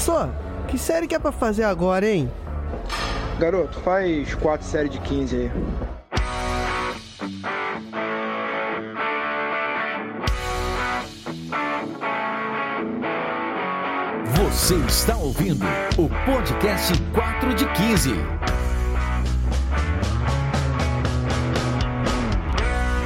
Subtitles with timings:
[0.00, 0.30] Professor,
[0.66, 2.30] que série que é pra fazer agora, hein?
[3.38, 5.50] Garoto, faz quatro séries de 15 aí.
[14.36, 15.66] Você está ouvindo
[15.98, 18.14] o podcast 4 de 15.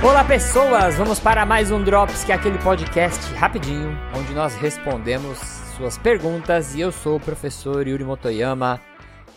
[0.00, 5.53] Olá pessoas, vamos para mais um Drops, que é aquele podcast rapidinho, onde nós respondemos
[5.76, 8.80] suas perguntas e eu sou o professor Yuri Motoyama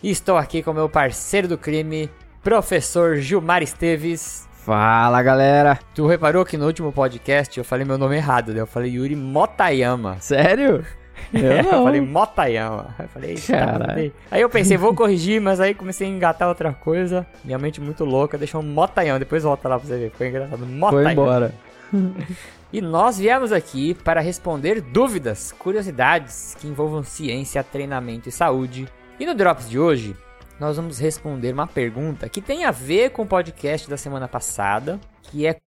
[0.04, 2.10] e estou aqui com meu parceiro do crime,
[2.44, 4.48] professor Gilmar Esteves.
[4.52, 5.80] Fala galera!
[5.96, 8.60] Tu reparou que no último podcast eu falei meu nome errado, né?
[8.60, 10.18] Eu falei Yuri Motayama.
[10.20, 10.86] Sério?
[11.34, 11.72] Eu, não.
[11.80, 12.96] eu falei Motayama.
[13.00, 14.14] Eu falei, Caralho.
[14.30, 17.26] Aí eu pensei, vou corrigir, mas aí comecei a engatar outra coisa.
[17.44, 19.18] Minha mente muito louca, deixou um Motayama.
[19.18, 20.12] Depois volta lá pra você ver.
[20.12, 20.66] Foi engraçado.
[20.66, 21.04] Motayama.
[21.04, 21.54] Foi embora.
[22.72, 28.88] e nós viemos aqui para responder dúvidas, curiosidades que envolvam ciência, treinamento e saúde.
[29.20, 30.16] E no Drops de hoje,
[30.60, 35.00] nós vamos responder uma pergunta que tem a ver com o podcast da semana passada,
[35.24, 35.58] que é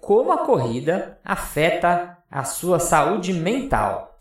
[0.00, 4.20] como a corrida afeta a sua saúde mental.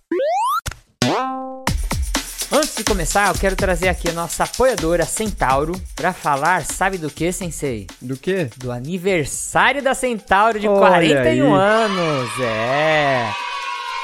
[2.72, 7.10] Antes de começar, eu quero trazer aqui a nossa apoiadora Centauro para falar, sabe do
[7.10, 7.86] que, Sensei?
[8.02, 8.46] Do que?
[8.56, 11.62] Do aniversário da Centauro de Olha 41 aí.
[11.62, 12.30] anos.
[12.40, 13.30] É.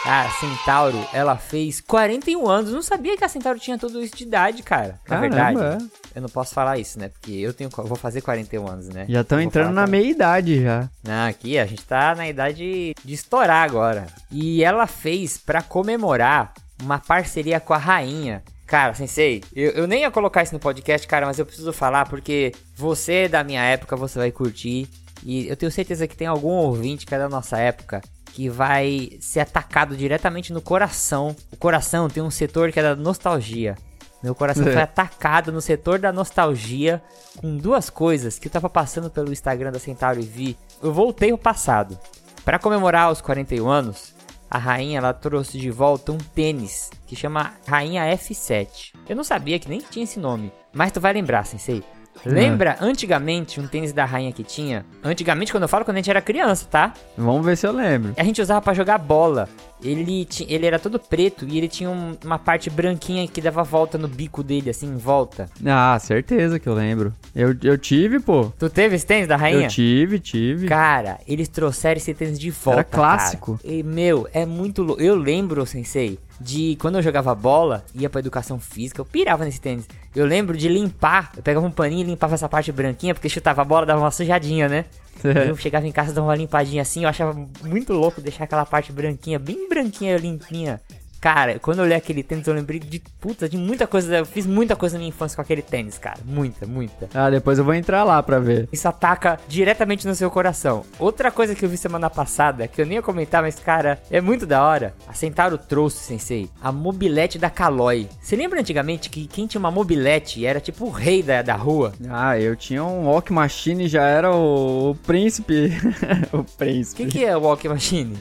[0.06, 2.74] A Centauro, ela fez 41 anos.
[2.74, 5.00] Não sabia que a Centauro tinha tudo isso de idade, cara.
[5.08, 6.18] Na Caramba, verdade, é.
[6.18, 7.08] eu não posso falar isso, né?
[7.08, 9.06] Porque eu tenho, eu vou fazer 41 anos, né?
[9.08, 10.90] Já estão entrando na meia idade já.
[11.06, 14.08] Não, aqui a gente tá na idade de estourar agora.
[14.30, 16.52] E ela fez para comemorar
[16.84, 18.44] uma parceria com a rainha.
[18.68, 22.08] Cara, sensei, eu, eu nem ia colocar isso no podcast, cara, mas eu preciso falar
[22.10, 24.90] porque você é da minha época, você vai curtir.
[25.24, 28.02] E eu tenho certeza que tem algum ouvinte que é da nossa época
[28.34, 31.36] que vai ser atacado diretamente no coração.
[31.52, 33.76] O coração tem um setor que é da nostalgia.
[34.22, 37.02] Meu coração foi atacado no setor da nostalgia
[37.38, 40.58] com duas coisas que eu tava passando pelo Instagram da Centauro e vi.
[40.84, 41.98] Eu voltei ao passado.
[42.44, 44.14] Para comemorar os 41 anos,
[44.50, 48.94] a rainha ela trouxe de volta um tênis que chama Rainha F7.
[49.08, 51.84] Eu não sabia que nem tinha esse nome, mas tu vai lembrar, sensei.
[52.26, 54.86] Lembra antigamente um tênis da rainha que tinha?
[55.04, 56.94] Antigamente, quando eu falo quando a gente era criança, tá?
[57.18, 58.14] Vamos ver se eu lembro.
[58.18, 59.48] A gente usava para jogar bola.
[59.84, 63.98] Ele, ele era todo preto e ele tinha um, uma parte branquinha que dava volta
[63.98, 65.50] no bico dele, assim, em volta.
[65.66, 67.14] Ah, certeza que eu lembro.
[67.36, 68.52] Eu, eu tive, pô.
[68.58, 69.66] Tu teve esse tênis da rainha?
[69.66, 70.68] Eu tive, tive.
[70.68, 72.80] Cara, eles trouxeram esse tênis de volta.
[72.80, 73.60] Era clássico.
[73.64, 75.02] E, meu, é muito louco.
[75.02, 79.60] Eu lembro, sensei, de quando eu jogava bola, ia pra educação física, eu pirava nesse
[79.60, 79.88] tênis.
[80.16, 83.62] Eu lembro de limpar, eu pegava um paninho e limpava essa parte branquinha, porque chutava
[83.62, 84.86] a bola, dava uma sujadinha, né?
[85.24, 87.34] Eu chegava em casa, dava uma limpadinha assim, eu achava
[87.64, 90.82] muito louco deixar aquela parte branquinha, bem branquinha, limpinha.
[91.20, 94.18] Cara, quando eu olhei aquele tênis, eu lembrei de puta, de muita coisa.
[94.18, 96.20] Eu fiz muita coisa na minha infância com aquele tênis, cara.
[96.24, 97.10] Muita, muita.
[97.14, 98.70] Ah, depois eu vou entrar lá pra ver.
[98.72, 100.84] Isso ataca diretamente no seu coração.
[101.00, 104.22] Outra coisa que eu vi semana passada, que eu nem ia comentar, mas, cara, é
[104.22, 104.94] muito da hora.
[105.08, 108.08] A Centauro trouxe, sensei, a mobilete da Caloi.
[108.22, 111.94] Você lembra antigamente que quem tinha uma mobilete era tipo o rei da, da rua?
[112.10, 115.72] Ah, eu tinha um Walk Machine já era o, o príncipe.
[116.32, 117.04] o príncipe.
[117.04, 118.16] O que, que é o Walk Machine?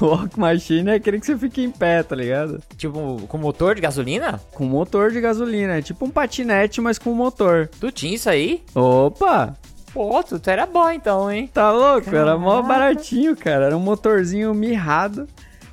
[0.00, 2.27] o Walk Machine é aquele que você fica em pé, tá ligado?
[2.28, 2.62] Ligado?
[2.76, 4.40] Tipo, com motor de gasolina?
[4.52, 5.78] Com motor de gasolina.
[5.78, 7.68] É tipo um patinete, mas com motor.
[7.80, 8.62] Tu tinha isso aí?
[8.74, 9.56] Opa!
[9.92, 11.50] Pô, tu era bom então, hein?
[11.52, 12.02] Tá louco?
[12.10, 12.18] Caraca.
[12.18, 13.66] Era mó baratinho, cara.
[13.66, 15.26] Era um motorzinho mirrado.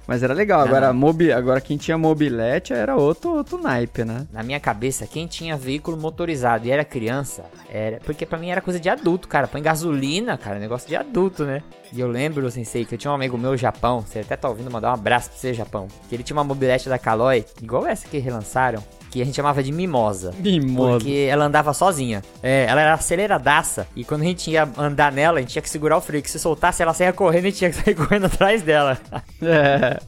[0.07, 0.61] Mas era legal.
[0.61, 1.31] Agora, mobi...
[1.31, 4.27] Agora quem tinha mobilete era outro, outro naipe, né?
[4.31, 7.99] Na minha cabeça, quem tinha veículo motorizado e era criança, era.
[8.05, 9.47] Porque pra mim era coisa de adulto, cara.
[9.47, 10.59] Põe gasolina, cara.
[10.59, 11.63] Negócio de adulto, né?
[11.91, 14.01] E eu lembro, sensei, que eu tinha um amigo meu, Japão.
[14.01, 15.87] Você até tá ouvindo mandar um abraço pra você, Japão.
[16.09, 18.83] Que ele tinha uma mobilete da Caloi, igual essa que relançaram
[19.15, 20.33] que a gente chamava de mimosa.
[20.39, 20.99] Mimosa.
[20.99, 22.21] Porque ela andava sozinha.
[22.43, 23.87] É, ela era aceleradaça.
[23.95, 26.21] E quando a gente ia andar nela, a gente tinha que segurar o freio.
[26.21, 28.97] Que se soltasse, ela saia correndo e tinha que sair correndo atrás dela.
[29.41, 29.99] É.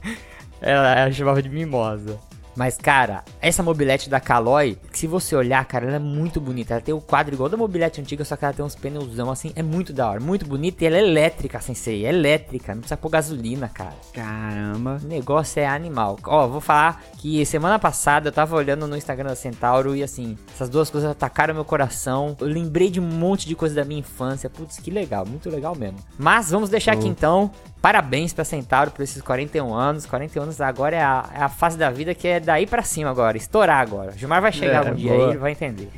[0.62, 2.20] Ela, ela chamava de mimosa.
[2.58, 6.74] Mas, cara, essa mobilete da Caloi, se você olhar, cara, ela é muito bonita.
[6.74, 9.54] Ela tem o quadro igual da mobilete antiga, só que ela tem uns pneuzão assim.
[9.56, 10.84] É muito da hora, muito bonita.
[10.84, 12.04] E ela é elétrica, sensei.
[12.04, 12.74] É elétrica.
[12.74, 13.94] Não precisa pôr gasolina, cara.
[14.12, 15.00] Caramba.
[15.04, 16.18] O negócio é animal.
[16.26, 20.36] Ó, vou falar que semana passada eu tava olhando no Instagram da Centauro e assim,
[20.52, 22.36] essas duas coisas atacaram meu coração.
[22.42, 24.50] Eu lembrei de um monte de coisa da minha infância.
[24.50, 25.28] Putz, que legal.
[25.28, 26.00] Muito legal mesmo.
[26.18, 26.98] Mas vamos deixar oh.
[26.98, 27.52] aqui então
[27.82, 30.06] Parabéns pra Centauro por esses 41 anos.
[30.06, 33.10] 41 anos agora é a, é a fase da vida que é daí para cima
[33.10, 34.14] agora, estourar agora.
[34.14, 35.90] O Gilmar vai chegar é, um dia aí, ele vai entender.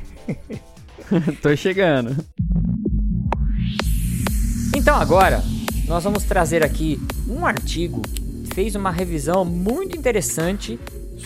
[1.40, 2.16] Tô chegando.
[4.74, 5.40] Então agora,
[5.86, 10.78] nós vamos trazer aqui um artigo que fez uma revisão muito interessante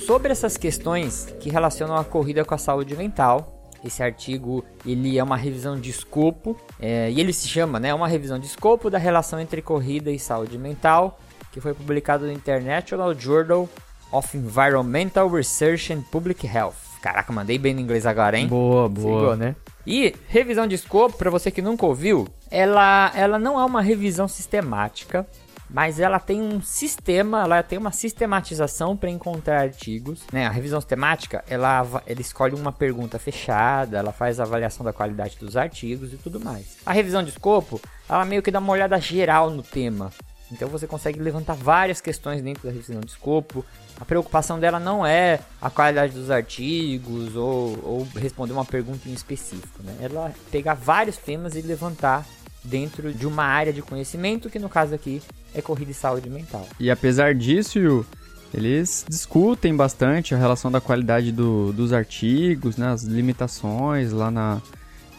[0.06, 3.70] sobre essas questões que relacionam a corrida com a saúde mental.
[3.82, 8.09] Esse artigo ele é uma revisão de escopo é, e ele se chama, né, uma
[8.09, 11.19] revisão de escopo da relação entre corrida e saúde mental,
[11.50, 13.67] que foi publicado no International Journal
[14.15, 16.77] of Environmental Research and Public Health.
[17.03, 18.47] Caraca, mandei bem no inglês agora, hein?
[18.47, 19.21] Boa, boa.
[19.21, 19.57] Sigou, né?
[19.87, 24.27] E revisão de escopo, para você que nunca ouviu, ela, ela não é uma revisão
[24.27, 25.27] sistemática,
[25.69, 30.23] mas ela tem um sistema, ela tem uma sistematização para encontrar artigos.
[30.33, 30.47] Né?
[30.47, 35.37] A revisão sistemática, ela, ela escolhe uma pergunta fechada, ela faz a avaliação da qualidade
[35.39, 36.79] dos artigos e tudo mais.
[36.87, 40.11] A revisão de escopo, ela meio que dá uma olhada geral no tema.
[40.52, 43.64] Então você consegue levantar várias questões dentro da revisão de escopo.
[43.99, 49.12] A preocupação dela não é a qualidade dos artigos ou, ou responder uma pergunta em
[49.12, 49.82] específico.
[49.82, 49.96] Né?
[50.00, 52.26] Ela pegar vários temas e levantar
[52.62, 55.23] dentro de uma área de conhecimento, que no caso aqui
[55.55, 56.67] é corrida e saúde mental.
[56.81, 58.06] E apesar disso,
[58.52, 64.62] eles discutem bastante a relação da qualidade do, dos artigos, né, as limitações lá na,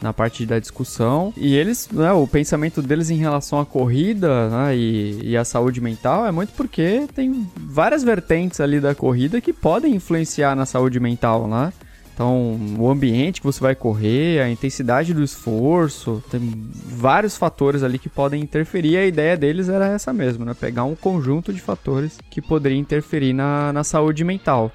[0.02, 1.34] na parte da discussão.
[1.38, 5.82] E eles, né, o pensamento deles em relação à corrida né, e, e à saúde
[5.82, 11.00] mental é muito porque tem várias vertentes ali da corrida que podem influenciar na saúde
[11.00, 11.74] mental, né?
[12.16, 16.40] Então, o ambiente que você vai correr, a intensidade do esforço, tem
[16.74, 18.96] vários fatores ali que podem interferir.
[18.96, 20.54] A ideia deles era essa mesmo, né?
[20.58, 24.72] Pegar um conjunto de fatores que poderia interferir na, na saúde mental.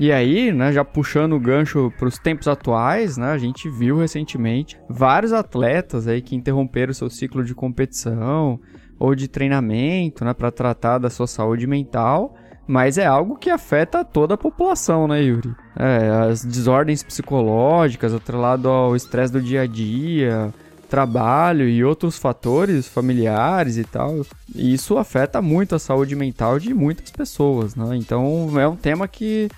[0.00, 3.98] E aí, né, já puxando o gancho para os tempos atuais, né, a gente viu
[3.98, 8.58] recentemente vários atletas aí que interromperam seu ciclo de competição
[8.98, 12.34] ou de treinamento, né, para tratar da sua saúde mental,
[12.66, 15.54] mas é algo que afeta toda a população, né, Yuri?
[15.78, 20.50] É, as desordens psicológicas, atrelado ao estresse do dia a dia,
[20.88, 24.22] trabalho e outros fatores familiares e tal.
[24.54, 27.96] Isso afeta muito a saúde mental de muitas pessoas, né?
[27.96, 29.48] Então é um tema que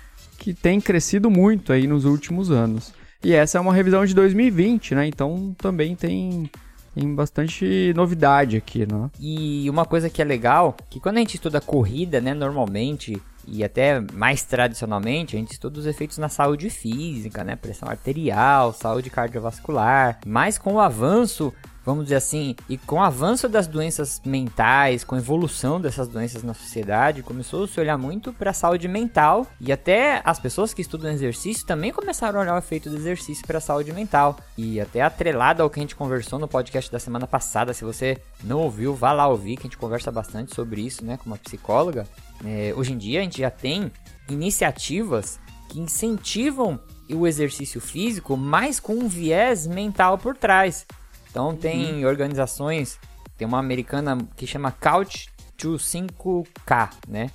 [0.43, 2.93] que tem crescido muito aí nos últimos anos.
[3.23, 5.07] E essa é uma revisão de 2020, né?
[5.07, 6.51] Então também tem
[6.93, 9.09] tem bastante novidade aqui, né?
[9.17, 13.63] E uma coisa que é legal, que quando a gente estuda corrida, né, normalmente e
[13.63, 19.09] até mais tradicionalmente, a gente estuda os efeitos na saúde física, né, pressão arterial, saúde
[19.09, 21.53] cardiovascular, mas com o avanço
[21.85, 26.43] vamos dizer assim, e com o avanço das doenças mentais, com a evolução dessas doenças
[26.43, 30.73] na sociedade, começou a se olhar muito para a saúde mental e até as pessoas
[30.73, 34.37] que estudam exercício também começaram a olhar o efeito do exercício para a saúde mental.
[34.57, 38.17] E até atrelado ao que a gente conversou no podcast da semana passada, se você
[38.43, 41.37] não ouviu, vá lá ouvir, que a gente conversa bastante sobre isso, né, com uma
[41.37, 42.07] psicóloga.
[42.45, 43.91] É, hoje em dia a gente já tem
[44.29, 45.39] iniciativas
[45.69, 46.79] que incentivam
[47.09, 50.85] o exercício físico, mas com um viés mental por trás.
[51.33, 52.07] Então tem uhum.
[52.07, 52.99] organizações,
[53.35, 57.31] tem uma americana que chama Couch to 5K, né?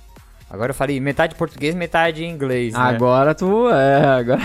[0.49, 2.73] Agora eu falei metade português, metade inglês.
[2.73, 2.79] Né?
[2.79, 4.39] Agora tu é, agora.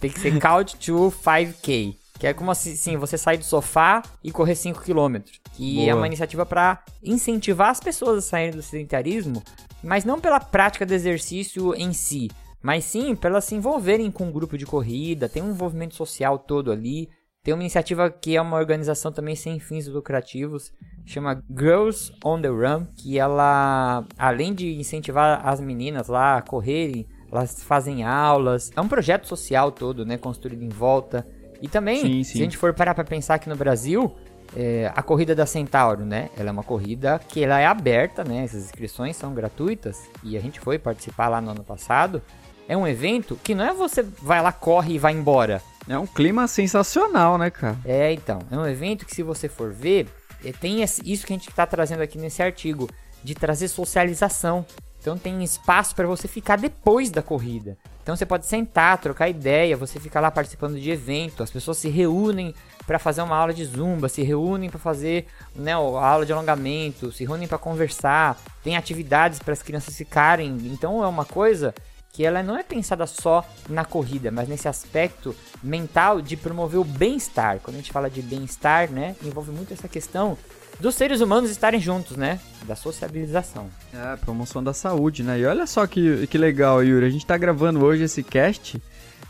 [0.00, 1.96] Tem que ser Couch to 5K.
[2.18, 5.18] Que é como assim, você sair do sofá e correr 5 km.
[5.52, 5.90] Que Boa.
[5.90, 9.44] é uma iniciativa para incentivar as pessoas a saírem do sedentarismo,
[9.80, 12.30] mas não pela prática do exercício em si,
[12.60, 16.72] mas sim pelas se envolverem com um grupo de corrida, tem um envolvimento social todo
[16.72, 17.08] ali.
[17.46, 20.72] Tem uma iniciativa que é uma organização também sem fins lucrativos,
[21.04, 27.06] chama Girls on the Run, que ela, além de incentivar as meninas lá a correrem,
[27.30, 28.72] elas fazem aulas.
[28.74, 31.24] É um projeto social todo, né, construído em volta.
[31.62, 32.32] E também, sim, sim.
[32.32, 34.12] se a gente for parar para pensar aqui no Brasil,
[34.56, 36.30] é, a corrida da Centauro, né?
[36.36, 38.42] Ela é uma corrida que ela é aberta, né?
[38.42, 42.20] Essas inscrições são gratuitas e a gente foi participar lá no ano passado.
[42.68, 45.62] É um evento que não é você vai lá, corre e vai embora.
[45.88, 47.78] É um clima sensacional, né, cara?
[47.84, 48.40] É, então.
[48.50, 50.08] É um evento que, se você for ver,
[50.44, 52.88] é, tem isso que a gente está trazendo aqui nesse artigo,
[53.22, 54.66] de trazer socialização.
[55.00, 57.78] Então tem espaço para você ficar depois da corrida.
[58.02, 61.88] Então você pode sentar, trocar ideia, você fica lá participando de evento, as pessoas se
[61.88, 62.54] reúnem
[62.86, 67.12] para fazer uma aula de zumba, se reúnem para fazer né, a aula de alongamento,
[67.12, 70.56] se reúnem para conversar, tem atividades para as crianças ficarem.
[70.64, 71.74] Então é uma coisa
[72.16, 76.84] que ela não é pensada só na corrida, mas nesse aspecto mental de promover o
[76.84, 77.58] bem-estar.
[77.62, 80.38] Quando a gente fala de bem-estar, né, envolve muito essa questão
[80.80, 82.40] dos seres humanos estarem juntos, né?
[82.66, 83.68] Da sociabilização.
[83.92, 85.38] É, promoção da saúde, né?
[85.38, 87.04] E olha só que, que legal, Yuri.
[87.04, 88.82] A gente tá gravando hoje esse cast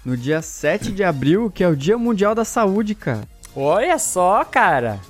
[0.05, 3.27] no dia 7 de abril, que é o Dia Mundial da Saúde, cara.
[3.57, 5.01] Olha só, cara.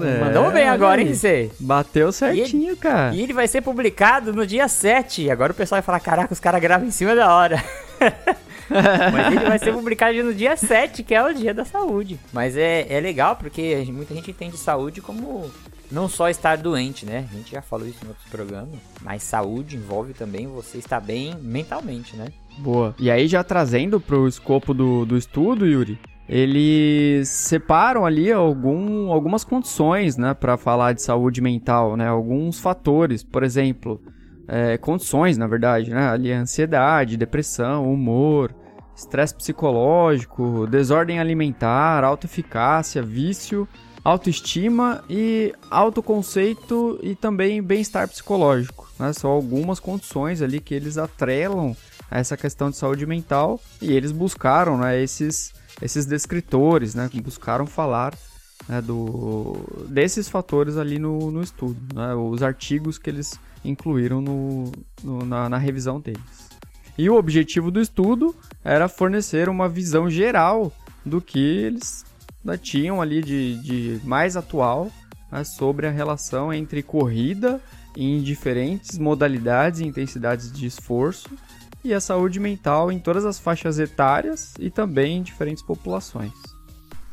[0.00, 1.50] É, Mandou bem agora, hein, você?
[1.58, 3.12] Bateu certinho, e cara.
[3.12, 5.28] E ele vai ser publicado no dia 7.
[5.28, 7.62] Agora o pessoal vai falar: caraca, os caras gravam em cima da hora.
[8.70, 12.18] Mas ele vai ser publicado no dia 7, que é o dia da saúde.
[12.32, 15.50] Mas é, é legal porque muita gente entende saúde como
[15.90, 17.26] não só estar doente, né?
[17.30, 21.34] A gente já falou isso em outros programas, mas saúde envolve também você estar bem
[21.40, 22.26] mentalmente, né?
[22.58, 22.94] Boa.
[22.98, 25.98] E aí, já trazendo pro escopo do, do estudo, Yuri,
[26.28, 33.22] eles separam ali algum, algumas condições, né, para falar de saúde mental, né, alguns fatores,
[33.22, 34.00] por exemplo,
[34.48, 38.52] é, condições, na verdade, né, ali ansiedade, depressão, humor,
[38.96, 43.68] estresse psicológico, desordem alimentar, autoeficácia, vício,
[44.02, 51.76] autoestima e autoconceito e também bem-estar psicológico, né, são algumas condições ali que eles atrelam
[52.10, 57.20] a essa questão de saúde mental e eles buscaram, né, esses esses descritores, né, que
[57.20, 58.14] buscaram falar
[58.68, 64.72] né, do, desses fatores ali no, no estudo, né, os artigos que eles incluíram no,
[65.02, 66.20] no na, na, revisão deles.
[66.96, 70.72] E o objetivo do estudo era fornecer uma visão geral
[71.04, 72.04] do que eles
[72.42, 74.90] né, tinham ali de, de mais atual
[75.30, 77.60] né, sobre a relação entre corrida
[77.96, 81.28] em diferentes modalidades e intensidades de esforço
[81.84, 86.32] e a saúde mental em todas as faixas etárias e também em diferentes populações.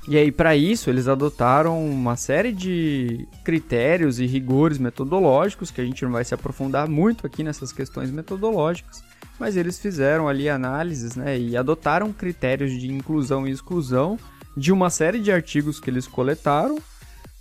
[0.06, 5.86] E aí, para isso, eles adotaram uma série de critérios e rigores metodológicos, que a
[5.86, 9.02] gente não vai se aprofundar muito aqui nessas questões metodológicas,
[9.40, 14.20] mas eles fizeram ali análises né, e adotaram critérios de inclusão e exclusão
[14.58, 16.78] de uma série de artigos que eles coletaram,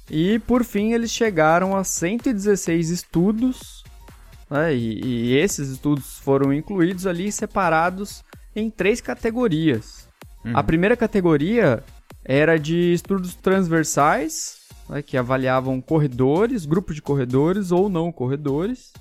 [0.08, 3.81] e por fim eles chegaram a 116 estudos
[4.52, 4.74] né?
[4.74, 8.22] E, e, esses estudos foram incluídos ali separados
[8.54, 10.06] em três categorias.
[10.44, 10.52] Uhum.
[10.54, 11.82] A primeira categoria
[12.22, 14.58] era de estudos transversais,
[14.90, 18.92] né, que avaliavam corredores, grupos de corredores ou não corredores.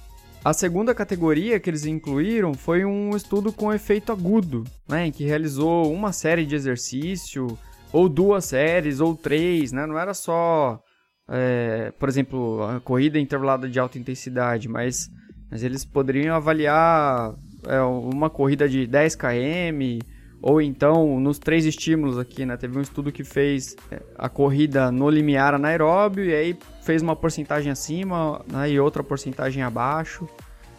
[0.44, 5.26] A segunda categoria que eles incluíram foi um estudo com efeito agudo, né, em que
[5.26, 7.58] realizou uma série de exercício,
[7.92, 10.82] ou duas séries, ou três, né, não era só,
[11.28, 15.10] é, por exemplo, a corrida intervalada de alta intensidade, mas
[15.52, 17.36] mas eles poderiam avaliar
[17.68, 20.00] é, uma corrida de 10 km,
[20.42, 22.56] ou então nos três estímulos aqui, né?
[22.56, 27.16] Teve um estudo que fez é, a corrida no limiar anaeróbio e aí fez uma
[27.16, 30.28] porcentagem acima né, e outra porcentagem abaixo.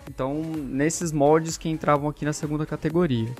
[0.09, 3.33] Então, nesses moldes que entravam aqui na segunda categoria.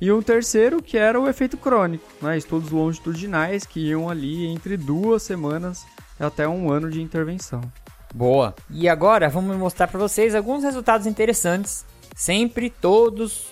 [0.00, 2.36] E um terceiro que era o efeito crônico, né?
[2.36, 5.86] estudos longitudinais que iam ali entre duas semanas
[6.18, 7.60] até um ano de intervenção.
[8.12, 8.54] Boa.
[8.68, 11.84] E agora vamos mostrar para vocês alguns resultados interessantes.
[12.14, 13.46] Sempre todos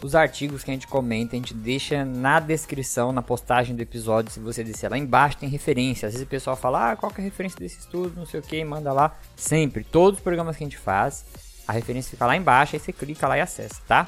[0.00, 4.30] os artigos que a gente comenta, a gente deixa na descrição, na postagem do episódio.
[4.30, 6.06] Se você descer lá embaixo, tem referência.
[6.06, 8.40] Às vezes o pessoal fala, ah, qual que é a referência desse estudo, não sei
[8.40, 9.16] o que, manda lá.
[9.34, 11.24] Sempre, todos os programas que a gente faz,
[11.66, 14.06] a referência fica lá embaixo, aí você clica lá e acessa, tá?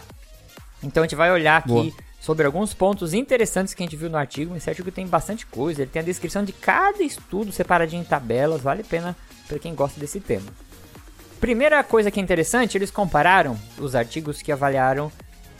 [0.82, 1.92] Então a gente vai olhar aqui Boa.
[2.20, 4.54] sobre alguns pontos interessantes que a gente viu no artigo.
[4.54, 8.60] Esse artigo tem bastante coisa, ele tem a descrição de cada estudo separadinho em tabelas,
[8.60, 10.46] vale a pena para quem gosta desse tema.
[11.40, 15.12] Primeira coisa que é interessante, eles compararam os artigos que avaliaram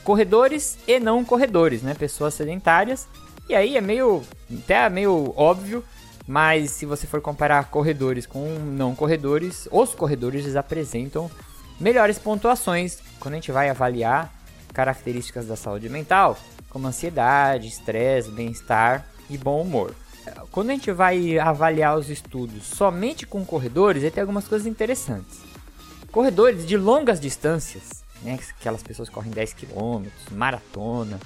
[0.03, 1.95] corredores e não corredores, né?
[1.95, 3.07] Pessoas sedentárias.
[3.49, 5.85] E aí é meio até meio óbvio,
[6.27, 11.31] mas se você for comparar corredores com não corredores, os corredores eles apresentam
[11.79, 14.33] melhores pontuações quando a gente vai avaliar
[14.73, 16.39] características da saúde mental,
[16.71, 19.95] como ansiedade, estresse, bem-estar e bom humor
[20.51, 25.41] quando a gente vai avaliar os estudos somente com corredores, aí tem algumas coisas interessantes.
[26.11, 31.19] Corredores de longas distâncias, né, aquelas pessoas correm 10 km, maratona,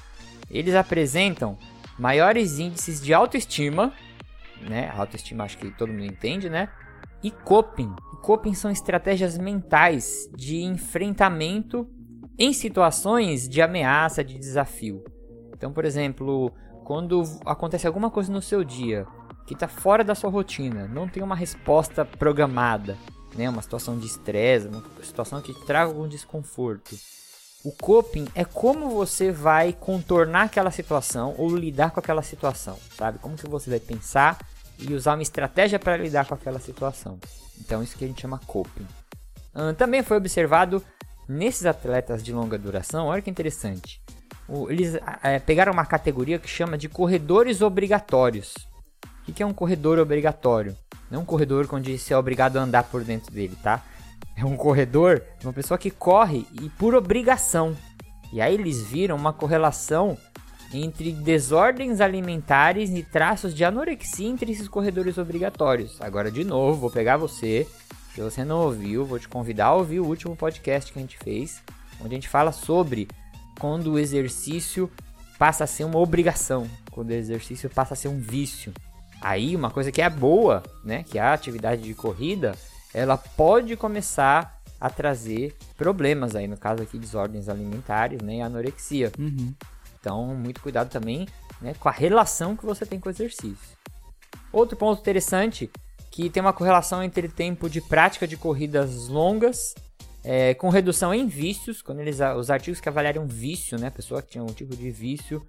[0.50, 1.57] eles apresentam
[1.99, 3.92] maiores índices de autoestima,
[4.62, 4.90] né?
[4.97, 6.69] Autoestima acho que todo mundo entende, né?
[7.23, 7.95] E coping.
[8.23, 11.88] Coping são estratégias mentais de enfrentamento
[12.38, 15.04] em situações de ameaça, de desafio.
[15.54, 16.52] Então, por exemplo,
[16.84, 19.06] quando acontece alguma coisa no seu dia
[19.46, 22.96] que está fora da sua rotina, não tem uma resposta programada,
[23.34, 26.96] né, uma situação de estresse, uma situação que traga algum desconforto.
[27.64, 33.18] O coping é como você vai contornar aquela situação ou lidar com aquela situação, sabe?
[33.18, 34.38] Como que você vai pensar
[34.78, 37.18] e usar uma estratégia para lidar com aquela situação.
[37.60, 38.87] Então isso que a gente chama coping.
[39.76, 40.82] também foi observado
[41.28, 44.00] nesses atletas de longa duração, olha que interessante
[44.69, 48.54] eles é, pegaram uma categoria que chama de corredores obrigatórios.
[49.28, 50.76] O que é um corredor obrigatório?
[51.11, 53.83] Não é um corredor onde você é obrigado a andar por dentro dele, tá?
[54.37, 57.76] É um corredor, uma pessoa que corre e por obrigação.
[58.33, 60.16] E aí eles viram uma correlação
[60.73, 66.00] entre desordens alimentares e traços de anorexia entre esses corredores obrigatórios.
[66.00, 67.66] Agora, de novo, vou pegar você.
[68.14, 71.19] Se você não ouviu, vou te convidar a ouvir o último podcast que a gente
[71.19, 71.62] fez,
[72.00, 73.09] onde a gente fala sobre
[73.60, 74.90] quando o exercício
[75.38, 78.72] passa a ser uma obrigação, quando o exercício passa a ser um vício.
[79.20, 82.56] Aí, uma coisa que é boa, né, que é a atividade de corrida,
[82.92, 89.12] ela pode começar a trazer problemas aí, no caso aqui, desordens alimentares, né, e anorexia.
[89.18, 89.54] Uhum.
[90.00, 91.28] Então, muito cuidado também
[91.60, 93.76] né, com a relação que você tem com o exercício.
[94.50, 95.70] Outro ponto interessante,
[96.10, 99.74] que tem uma correlação entre tempo de prática de corridas longas
[100.22, 104.30] é, com redução em vícios, quando eles, os artigos que avaliaram vício, né, pessoa que
[104.30, 105.46] tinha um tipo de vício,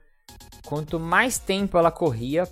[0.66, 2.48] quanto mais tempo ela corria,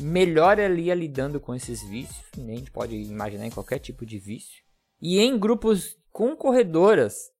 [0.00, 4.06] melhor ela ia lidando com esses vícios, né, a gente pode imaginar em qualquer tipo
[4.06, 4.62] de vício.
[5.00, 7.30] E em grupos com corredoras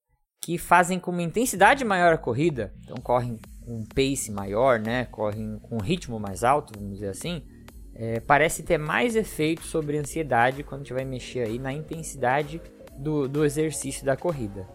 [0.41, 5.07] que fazem com uma intensidade maior a corrida, então correm com um pace maior, né,
[5.07, 7.43] correm com um ritmo mais alto, vamos dizer assim,
[7.95, 12.61] é, parece ter mais efeito sobre ansiedade quando a gente vai mexer aí na intensidade
[12.99, 14.69] do, do exercício da corrida.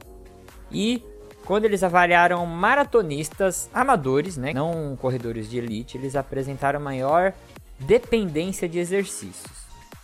[0.72, 1.03] E
[1.46, 7.34] quando eles avaliaram maratonistas amadores, né, não corredores de elite, eles apresentaram maior
[7.80, 9.63] dependência de exercícios.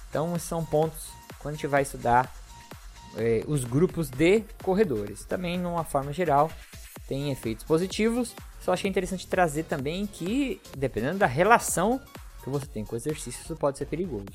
[0.10, 1.10] Então, são pontos
[1.40, 2.34] quando a gente vai estudar
[3.16, 5.24] é, os grupos de corredores.
[5.24, 6.52] Também, numa forma geral,
[7.08, 8.36] tem efeitos positivos.
[8.62, 12.02] Só achei interessante trazer também que, dependendo da relação
[12.44, 14.26] que você tem com o exercício, isso pode ser perigoso.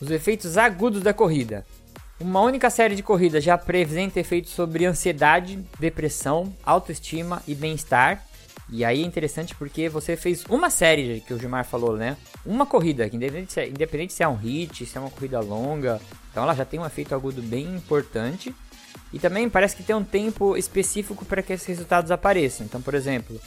[0.00, 1.66] Os efeitos agudos da corrida.
[2.20, 8.24] Uma única série de corridas já apresenta efeitos sobre ansiedade, depressão, autoestima e bem-estar.
[8.70, 12.16] E aí é interessante porque você fez uma série que o Gilmar falou, né?
[12.44, 15.38] Uma corrida, que independente se, é, independente se é um hit, se é uma corrida
[15.38, 18.52] longa, então ela já tem um efeito agudo bem importante.
[19.12, 22.66] E também parece que tem um tempo específico para que esses resultados apareçam.
[22.66, 23.40] Então, por exemplo,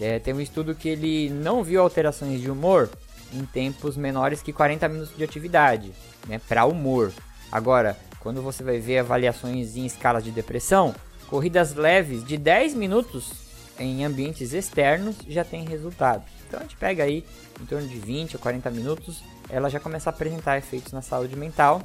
[0.00, 2.88] é, tem um estudo que ele não viu alterações de humor
[3.32, 5.92] em tempos menores que 40 minutos de atividade,
[6.28, 7.12] né, para humor.
[7.50, 10.94] Agora, quando você vai ver avaliações em escalas de depressão,
[11.28, 13.32] corridas leves de 10 minutos
[13.78, 16.24] em ambientes externos já tem resultado.
[16.46, 17.24] Então a gente pega aí
[17.60, 21.36] em torno de 20 ou 40 minutos, ela já começa a apresentar efeitos na saúde
[21.36, 21.82] mental.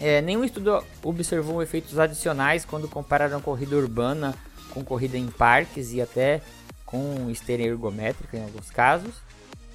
[0.00, 4.34] É, nenhum estudo observou efeitos adicionais quando compararam corrida urbana
[4.70, 6.40] com corrida em parques e até
[6.84, 9.14] com esteira ergométrica em alguns casos.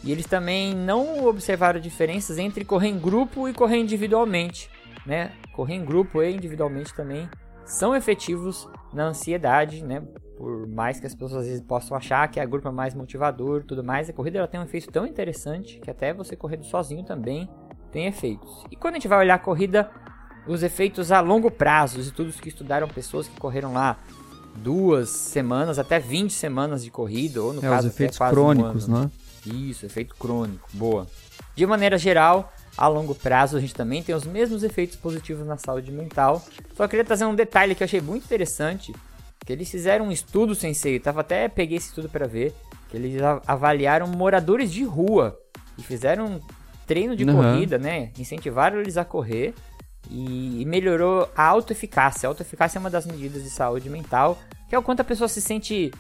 [0.04, 4.70] E eles também não observaram diferenças entre correr em grupo e correr individualmente.
[5.06, 5.32] Né?
[5.54, 7.30] Correr em grupo e individualmente também
[7.66, 10.02] são efetivos na ansiedade, né?
[10.38, 13.64] Por mais que as pessoas às vezes possam achar que a grupo é mais motivador,
[13.64, 17.04] tudo mais, a corrida ela tem um efeito tão interessante que até você correndo sozinho
[17.04, 17.50] também
[17.92, 18.64] tem efeitos.
[18.72, 19.90] E quando a gente vai olhar a corrida,
[20.48, 23.98] os efeitos a longo prazo, os estudos que estudaram pessoas que correram lá
[24.56, 28.94] duas semanas até 20 semanas de corrida, ou no é, caso os efeitos crônicos, um
[28.94, 29.12] né?
[29.46, 31.08] Isso, efeito crônico, boa.
[31.56, 35.58] De maneira geral, a longo prazo a gente também tem os mesmos efeitos positivos na
[35.58, 36.44] saúde mental.
[36.76, 38.94] Só queria trazer um detalhe que eu achei muito interessante,
[39.46, 42.54] que eles fizeram um estudo sensei, tava até peguei esse estudo para ver,
[42.90, 45.38] que eles avaliaram moradores de rua
[45.78, 46.40] e fizeram um
[46.86, 47.36] treino de uhum.
[47.36, 48.12] corrida, né?
[48.18, 49.54] Incentivaram eles a correr
[50.10, 52.28] e, e melhorou a autoeficácia.
[52.28, 55.28] A autoeficácia é uma das medidas de saúde mental, que é o quanto a pessoa
[55.28, 55.92] se sente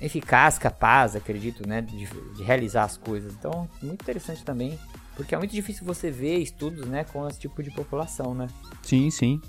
[0.00, 3.32] eficaz, capaz, acredito, né, de, de, realizar as coisas.
[3.32, 4.78] Então, muito interessante também,
[5.18, 8.46] porque é muito difícil você ver estudos, né, com esse tipo de população, né?
[8.84, 9.42] Sim, sim.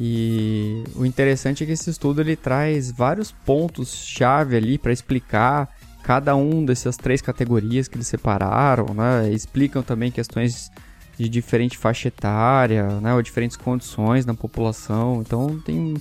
[0.00, 5.68] E o interessante é que esse estudo ele traz vários pontos chave ali para explicar
[6.02, 9.30] cada um dessas três categorias que eles separaram, né?
[9.30, 10.70] Explicam também questões
[11.18, 15.20] de diferente faixa etária, né, ou diferentes condições na população.
[15.20, 15.94] Então tem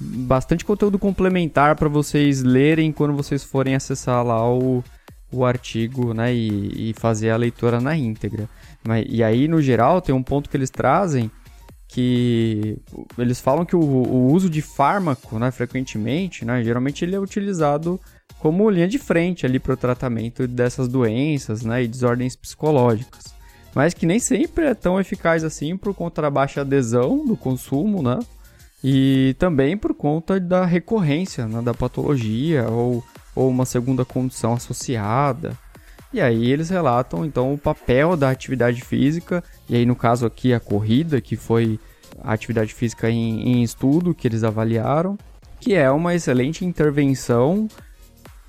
[0.00, 4.82] bastante conteúdo complementar para vocês lerem quando vocês forem acessar lá o,
[5.32, 8.48] o artigo, né, e, e fazer a leitura na íntegra.
[8.84, 11.30] Mas, e aí, no geral, tem um ponto que eles trazem
[11.88, 12.78] que
[13.18, 18.00] eles falam que o, o uso de fármaco, né, frequentemente, né, geralmente ele é utilizado
[18.38, 23.34] como linha de frente ali para o tratamento dessas doenças, né, e desordens psicológicas.
[23.74, 28.02] Mas que nem sempre é tão eficaz assim por conta da baixa adesão do consumo,
[28.02, 28.18] né?
[28.84, 33.02] E também por conta da recorrência né, da patologia ou,
[33.34, 35.56] ou uma segunda condição associada.
[36.12, 40.52] E aí eles relatam então o papel da atividade física, e aí no caso aqui
[40.52, 41.80] a corrida, que foi
[42.22, 45.18] a atividade física em, em estudo que eles avaliaram,
[45.58, 47.68] que é uma excelente intervenção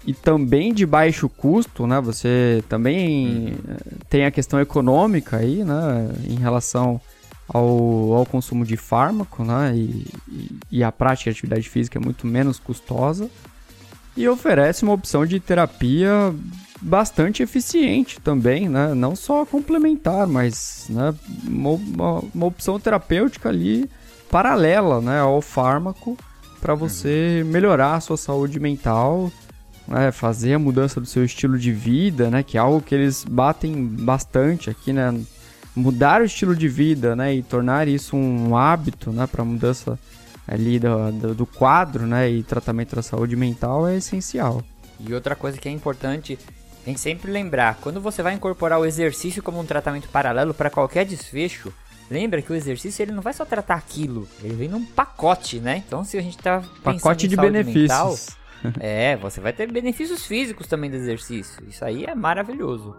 [0.06, 2.02] e também de baixo custo, né?
[2.02, 3.98] Você também uhum.
[4.10, 6.10] tem a questão econômica aí, né?
[6.28, 7.00] Em relação
[7.48, 9.74] ao, ao consumo de fármaco, né?
[9.76, 13.30] E, e, e, a prática de atividade física é muito menos custosa.
[14.16, 16.34] E oferece uma opção de terapia
[16.82, 18.94] bastante eficiente também, né?
[18.94, 21.14] Não só complementar, mas né?
[21.48, 23.90] uma, uma, opção terapêutica ali
[24.30, 25.20] paralela né?
[25.20, 26.18] ao fármaco
[26.60, 27.50] para você uhum.
[27.50, 29.32] melhorar a sua saúde mental
[29.88, 33.24] né, fazer a mudança do seu estilo de vida, né, que é algo que eles
[33.24, 35.14] batem bastante aqui, né,
[35.76, 40.00] mudar o estilo de vida, né, e tornar isso um hábito, né, para mudança
[40.48, 44.64] ali do, do, do, quadro, né, e tratamento da saúde mental é essencial.
[45.00, 46.38] E outra coisa que é importante,
[46.84, 50.70] tem que sempre lembrar, quando você vai incorporar o exercício como um tratamento paralelo para
[50.70, 51.74] qualquer desfecho,
[52.12, 55.78] lembra que o exercício ele não vai só tratar aquilo, ele vem num pacote, né?
[55.86, 57.82] Então se a gente tá pacote de benefícios.
[57.82, 58.16] Mental,
[58.80, 61.64] é, você vai ter benefícios físicos também do exercício.
[61.68, 62.96] Isso aí é maravilhoso.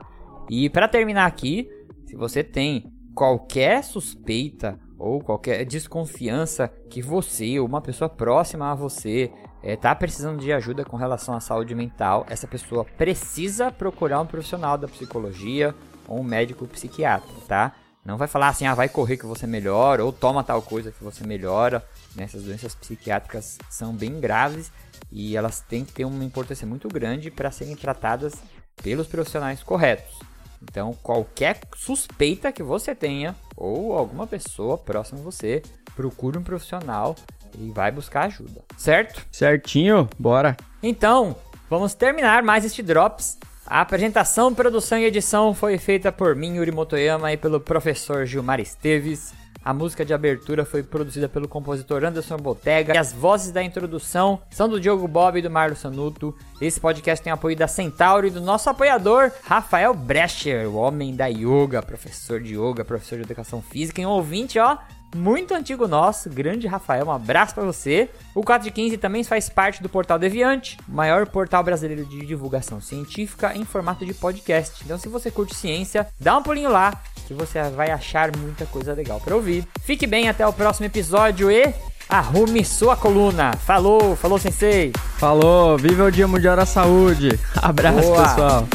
[0.48, 1.68] E para terminar aqui,
[2.06, 8.74] se você tem qualquer suspeita ou qualquer desconfiança que você ou uma pessoa próxima a
[8.74, 14.20] você está é, precisando de ajuda com relação à saúde mental, essa pessoa precisa procurar
[14.20, 15.74] um profissional da psicologia
[16.06, 17.72] ou um médico psiquiatra, tá?
[18.04, 21.02] Não vai falar assim, ah, vai correr que você melhora, ou toma tal coisa que
[21.02, 21.82] você melhora.
[22.18, 24.70] Essas doenças psiquiátricas são bem graves
[25.10, 28.34] e elas têm que ter uma importância muito grande para serem tratadas
[28.82, 30.33] pelos profissionais corretos.
[30.68, 35.62] Então, qualquer suspeita que você tenha ou alguma pessoa próxima a você,
[35.94, 37.14] procure um profissional
[37.58, 39.24] e vai buscar ajuda, certo?
[39.30, 40.56] Certinho, bora.
[40.82, 41.36] Então,
[41.70, 43.38] vamos terminar mais este Drops.
[43.66, 48.60] A apresentação, produção e edição foi feita por mim, Yuri Motoyama, e pelo professor Gilmar
[48.60, 49.32] Esteves.
[49.64, 52.94] A música de abertura foi produzida pelo compositor Anderson Botega.
[52.94, 56.36] E as vozes da introdução são do Diogo Bob e do Marlos Sanuto.
[56.60, 61.28] Esse podcast tem apoio da Centauro e do nosso apoiador, Rafael Brecher, o homem da
[61.28, 64.76] yoga, professor de yoga, professor de educação física e um ouvinte, ó,
[65.16, 68.10] muito antigo nosso, grande Rafael, um abraço para você.
[68.34, 72.80] O 4 de 15 também faz parte do Portal Deviante, maior portal brasileiro de divulgação
[72.80, 74.82] científica em formato de podcast.
[74.84, 78.92] Então, se você curte ciência, dá um pulinho lá que você vai achar muita coisa
[78.92, 79.64] legal para ouvir.
[79.82, 81.74] Fique bem até o próximo episódio e
[82.08, 83.52] arrume sua coluna.
[83.64, 84.92] Falou, falou sensei.
[85.18, 87.38] Falou, viva o Dia Mundial da Saúde.
[87.60, 88.22] Abraço, Boa.
[88.28, 88.68] pessoal.